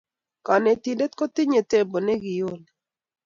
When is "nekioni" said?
2.05-2.67